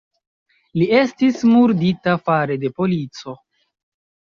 [0.81, 3.39] Li estis murdita fare de polico.